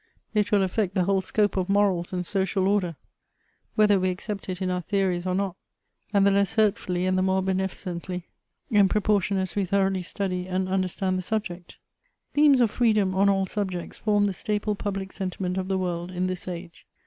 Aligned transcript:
It 0.33 0.51
will 0.51 0.63
affect 0.63 0.95
the 0.95 1.03
whole 1.03 1.21
scope 1.21 1.55
of 1.57 1.69
morals 1.69 2.11
and 2.11 2.25
social 2.25 2.67
order, 2.67 2.95
whether 3.75 3.99
we 3.99 4.09
accept 4.09 4.49
it 4.49 4.59
in 4.59 4.71
our 4.71 4.81
theories 4.81 5.27
or 5.27 5.35
not, 5.35 5.55
and 6.11 6.25
the 6.25 6.31
less 6.31 6.55
hurtfuUy 6.55 7.07
and 7.07 7.19
the 7.19 7.21
more 7.21 7.43
beneficently, 7.43 8.25
in 8.71 8.89
proportion 8.89 9.37
as 9.37 9.55
we 9.55 9.63
thorough 9.63 9.91
ly 9.91 10.01
study 10.01 10.47
and 10.47 10.67
understand 10.67 11.19
the 11.19 11.21
subject. 11.21 11.77
Themes 12.33 12.61
of 12.61 12.71
freedom 12.71 13.13
on 13.13 13.29
all 13.29 13.45
subjects 13.45 13.99
form 13.99 14.25
the 14.25 14.33
staple 14.33 14.73
public 14.73 15.11
sentiment 15.11 15.55
of 15.55 15.67
the 15.67 15.77
world 15.77 16.09
in 16.11 16.25
this 16.25 16.47
age. 16.47 16.87